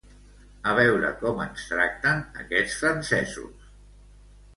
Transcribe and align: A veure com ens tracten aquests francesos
A 0.69 0.71
veure 0.77 1.11
com 1.19 1.43
ens 1.43 1.65
tracten 1.71 2.23
aquests 2.45 2.79
francesos 2.79 3.69